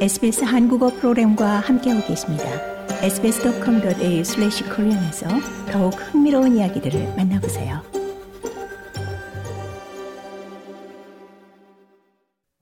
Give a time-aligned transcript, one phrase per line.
[0.00, 2.44] SBS 한국어 프로그램과 함께하고 계십니다.
[3.02, 5.28] sbs.com.au/korean에서
[5.70, 7.82] 더욱 흥미로운 이야기들을 만나보세요.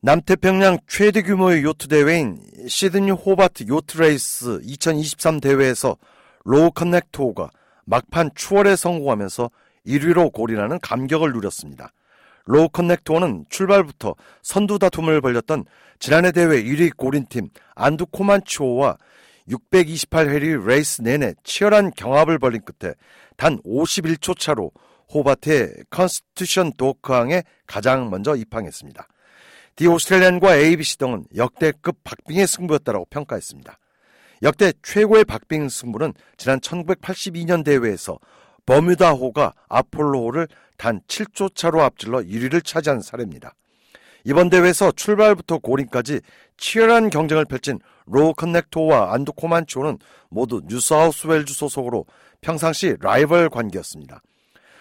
[0.01, 5.97] 남태평양 최대 규모의 요트 대회인 시드니 호바트 요트 레이스 2023 대회에서
[6.45, 7.51] 로우 커넥트호가
[7.85, 9.49] 막판 추월에 성공하면서
[9.87, 11.93] 1위로 골인하는 감격을 누렸습니다.
[12.49, 15.67] 로우 커넥트호는 출발부터 선두 다툼을 벌였던
[15.99, 18.97] 지난해 대회 1위 골인팀 안두 코만치호와
[19.51, 22.95] 628해리 레이스 내내 치열한 경합을 벌인 끝에
[23.37, 24.73] 단 51초 차로
[25.13, 29.07] 호바트의 컨스티튜션 도크항에 가장 먼저 입항했습니다.
[29.77, 33.79] 디 오스트레일리안과 ABC 등은 역대급 박빙의 승부였다고 평가했습니다.
[34.43, 38.19] 역대 최고의 박빙 승부는 지난 1982년 대회에서
[38.69, 43.55] 버뮤다호가 아폴로호를 단 7초 차로 앞질러 1위를 차지한 사례입니다.
[44.25, 46.21] 이번 대회에서 출발부터 골인까지
[46.59, 49.99] 치열한 경쟁을 펼친 로우 커넥트호와 안두 코만치호는
[50.29, 52.05] 모두 뉴사우스웨일즈주 소속으로
[52.43, 54.21] 평상시 라이벌 관계였습니다.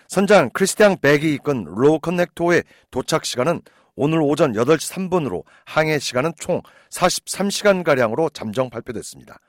[0.10, 3.62] 선장 크리스티앙 벡이 이끈 로우 커넥트호의 도착 시간은
[3.96, 9.40] 오늘 오전 8시 3분으로 항해 시간은 총 43시간가량으로 잠정 발표됐습니다.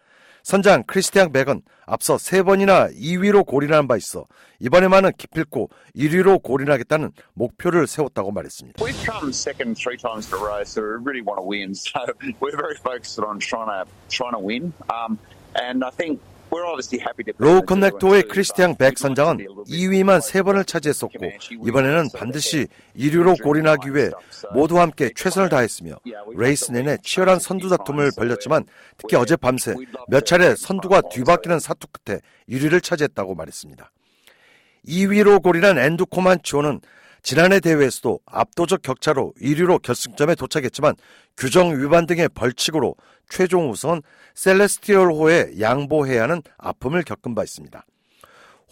[0.49, 4.27] 선장 크리스티앙 벡은 앞서 세 번이나 2위로 골인한 바 있어
[4.61, 8.83] 이번에만은 기필코 1위로 골인하겠다는 목표를 세웠다고 말했습니다.
[8.83, 11.75] We've come second three times in a row, so we really want to win.
[11.75, 12.01] So
[12.41, 14.73] we're very focused on trying to trying to win.
[14.89, 15.19] Um,
[15.61, 16.19] and I think
[17.39, 21.19] 로우 커넥트호의 크리스티앙 벡 선장은 2위만 3번을 차지했었고
[21.67, 24.11] 이번에는 반드시 1위로 골인하기 위해
[24.53, 25.97] 모두 함께 최선을 다했으며
[26.37, 28.65] 레이스 내내 치열한 선두 다툼을 벌였지만
[28.97, 29.75] 특히 어제 밤새
[30.09, 33.91] 몇 차례 선두가 뒤바뀌는 사투 끝에 1위를 차지했다고 말했습니다.
[34.87, 36.81] 2위로 골인한 앤두 코만치호는
[37.29, 40.95] 지난해 대회에서도 압도적 격차로 1위로 결승점에 도착했지만
[41.37, 42.95] 규정 위반 등의 벌칙으로
[43.29, 44.01] 최종 우승은
[44.34, 47.84] 셀레스티얼호에 양보해야 하는 아픔을 겪은 바 있습니다.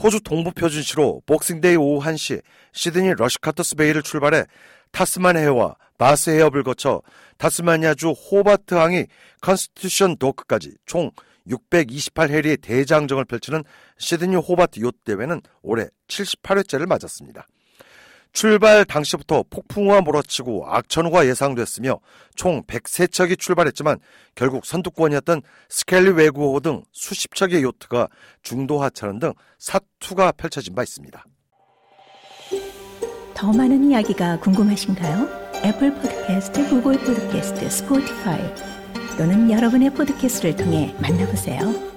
[0.02, 2.40] 호주 동부 표준시로 복싱데이 오후 1시
[2.72, 4.44] 시드니 러시카터스 베이를 출발해
[4.90, 7.02] 타스만해와 바스 해협을 거쳐
[7.36, 9.04] 타스마니아주 호바트 항의
[9.42, 11.10] 컨스티튜션 도크까지 총
[11.46, 13.64] 628해리의 대장정을 펼치는
[13.98, 17.46] 시드니 호바트 요트 대회는 올해 78회째를 맞았습니다.
[18.36, 21.98] 출발 당시부터 폭풍우가 몰아치고 악천후가 예상됐으며
[22.34, 23.98] 총 103척이 출발했지만
[24.34, 28.08] 결국 선두권이었던 스캘리왜그호 등 수십 척의 요트가
[28.42, 31.24] 중도 하차하는 등 사투가 펼쳐진 바 있습니다.
[33.32, 35.62] 더 많은 이야기가 궁금하신가요?
[35.64, 38.40] 애플 포드캐스트, 구글 포드캐스트, 스포티파이
[39.16, 41.95] 또는 여러분의 포드캐스트를 통해 만나보세요.